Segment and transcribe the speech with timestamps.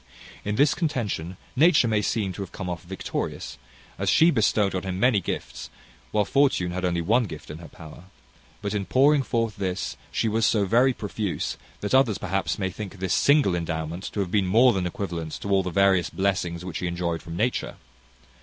[0.43, 3.59] In this contention, nature may seem to some to have come off victorious,
[3.99, 5.69] as she bestowed on him many gifts,
[6.09, 8.05] while fortune had only one gift in her power;
[8.63, 12.97] but in pouring forth this, she was so very profuse, that others perhaps may think
[12.97, 16.79] this single endowment to have been more than equivalent to all the various blessings which
[16.79, 17.75] he enjoyed from nature.